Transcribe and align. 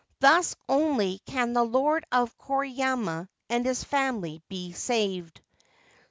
Thus 0.19 0.55
only 0.67 1.19
can 1.27 1.53
the 1.53 1.61
Lord 1.61 2.05
of 2.11 2.35
Koriyama 2.39 3.29
and 3.51 3.63
his 3.63 3.83
family 3.83 4.41
be 4.49 4.71
saved.' 4.71 5.39